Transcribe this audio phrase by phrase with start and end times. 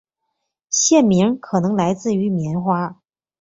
[0.71, 2.99] 县名可能来自棉花。